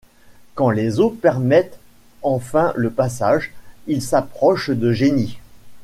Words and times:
Quand 0.55 0.71
les 0.71 0.99
eaux 0.99 1.11
permettent 1.11 1.77
enfin 2.23 2.73
le 2.75 2.89
passage, 2.89 3.53
ils 3.85 4.01
s’approchent 4.01 4.71
de 4.71 4.91
Gény. 4.91 5.37